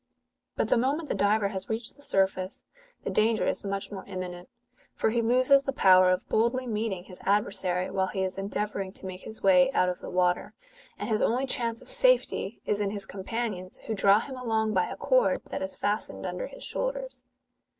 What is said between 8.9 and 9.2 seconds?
to